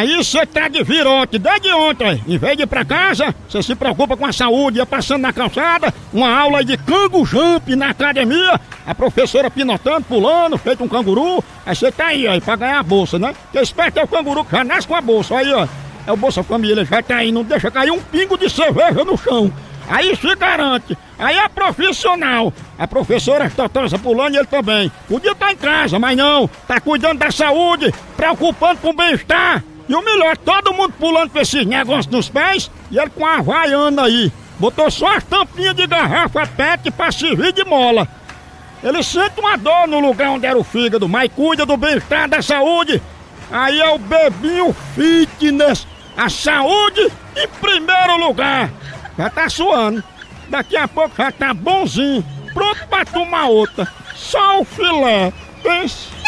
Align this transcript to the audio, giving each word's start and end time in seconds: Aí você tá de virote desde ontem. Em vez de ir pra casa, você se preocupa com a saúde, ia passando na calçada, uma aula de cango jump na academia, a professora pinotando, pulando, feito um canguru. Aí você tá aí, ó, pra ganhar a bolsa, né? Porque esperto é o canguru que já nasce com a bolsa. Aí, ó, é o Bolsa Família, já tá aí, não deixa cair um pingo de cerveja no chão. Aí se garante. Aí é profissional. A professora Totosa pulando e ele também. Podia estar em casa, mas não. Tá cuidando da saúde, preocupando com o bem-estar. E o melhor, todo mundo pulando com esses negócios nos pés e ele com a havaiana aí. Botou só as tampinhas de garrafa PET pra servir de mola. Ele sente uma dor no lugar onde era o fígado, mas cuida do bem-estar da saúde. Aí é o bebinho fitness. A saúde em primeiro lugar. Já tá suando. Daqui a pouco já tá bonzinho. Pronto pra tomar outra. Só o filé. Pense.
Aí 0.00 0.16
você 0.16 0.46
tá 0.46 0.66
de 0.66 0.82
virote 0.82 1.38
desde 1.38 1.70
ontem. 1.74 2.24
Em 2.26 2.38
vez 2.38 2.56
de 2.56 2.62
ir 2.62 2.66
pra 2.66 2.86
casa, 2.86 3.34
você 3.46 3.62
se 3.62 3.74
preocupa 3.74 4.16
com 4.16 4.24
a 4.24 4.32
saúde, 4.32 4.78
ia 4.78 4.86
passando 4.86 5.20
na 5.20 5.30
calçada, 5.30 5.92
uma 6.10 6.40
aula 6.40 6.64
de 6.64 6.74
cango 6.78 7.22
jump 7.22 7.76
na 7.76 7.90
academia, 7.90 8.58
a 8.86 8.94
professora 8.94 9.50
pinotando, 9.50 10.06
pulando, 10.08 10.56
feito 10.56 10.82
um 10.82 10.88
canguru. 10.88 11.44
Aí 11.66 11.76
você 11.76 11.92
tá 11.92 12.06
aí, 12.06 12.26
ó, 12.26 12.40
pra 12.40 12.56
ganhar 12.56 12.78
a 12.78 12.82
bolsa, 12.82 13.18
né? 13.18 13.34
Porque 13.42 13.58
esperto 13.58 13.98
é 13.98 14.02
o 14.02 14.08
canguru 14.08 14.42
que 14.42 14.52
já 14.52 14.64
nasce 14.64 14.88
com 14.88 14.94
a 14.94 15.02
bolsa. 15.02 15.36
Aí, 15.36 15.52
ó, 15.52 15.68
é 16.06 16.10
o 16.10 16.16
Bolsa 16.16 16.42
Família, 16.42 16.82
já 16.82 17.02
tá 17.02 17.16
aí, 17.16 17.30
não 17.30 17.44
deixa 17.44 17.70
cair 17.70 17.90
um 17.90 18.00
pingo 18.00 18.38
de 18.38 18.48
cerveja 18.48 19.04
no 19.04 19.18
chão. 19.18 19.52
Aí 19.86 20.16
se 20.16 20.34
garante. 20.34 20.96
Aí 21.18 21.36
é 21.36 21.48
profissional. 21.48 22.54
A 22.78 22.88
professora 22.88 23.50
Totosa 23.50 23.98
pulando 23.98 24.34
e 24.34 24.38
ele 24.38 24.46
também. 24.46 24.90
Podia 25.06 25.32
estar 25.32 25.52
em 25.52 25.56
casa, 25.56 25.98
mas 25.98 26.16
não. 26.16 26.48
Tá 26.66 26.80
cuidando 26.80 27.18
da 27.18 27.30
saúde, 27.30 27.92
preocupando 28.16 28.80
com 28.80 28.88
o 28.88 28.94
bem-estar. 28.94 29.62
E 29.90 29.94
o 29.96 30.04
melhor, 30.04 30.36
todo 30.36 30.72
mundo 30.72 30.94
pulando 31.00 31.30
com 31.30 31.40
esses 31.40 31.66
negócios 31.66 32.06
nos 32.06 32.28
pés 32.28 32.70
e 32.92 32.96
ele 32.96 33.10
com 33.10 33.26
a 33.26 33.38
havaiana 33.38 34.04
aí. 34.04 34.32
Botou 34.56 34.88
só 34.88 35.16
as 35.16 35.24
tampinhas 35.24 35.74
de 35.74 35.84
garrafa 35.84 36.46
PET 36.46 36.92
pra 36.92 37.10
servir 37.10 37.52
de 37.52 37.64
mola. 37.64 38.06
Ele 38.84 39.02
sente 39.02 39.40
uma 39.40 39.58
dor 39.58 39.88
no 39.88 39.98
lugar 39.98 40.30
onde 40.30 40.46
era 40.46 40.56
o 40.56 40.62
fígado, 40.62 41.08
mas 41.08 41.32
cuida 41.34 41.66
do 41.66 41.76
bem-estar 41.76 42.28
da 42.28 42.40
saúde. 42.40 43.02
Aí 43.50 43.80
é 43.80 43.90
o 43.90 43.98
bebinho 43.98 44.72
fitness. 44.94 45.88
A 46.16 46.28
saúde 46.30 47.10
em 47.36 47.48
primeiro 47.60 48.16
lugar. 48.16 48.70
Já 49.18 49.28
tá 49.28 49.48
suando. 49.48 50.04
Daqui 50.48 50.76
a 50.76 50.86
pouco 50.86 51.16
já 51.16 51.32
tá 51.32 51.52
bonzinho. 51.52 52.24
Pronto 52.54 52.86
pra 52.86 53.04
tomar 53.04 53.46
outra. 53.46 53.92
Só 54.14 54.60
o 54.60 54.64
filé. 54.64 55.32
Pense. 55.64 56.19